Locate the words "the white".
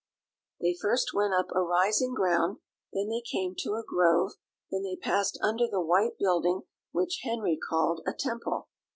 5.67-6.17